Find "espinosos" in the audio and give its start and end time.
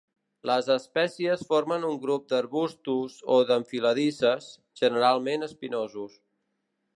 5.51-6.19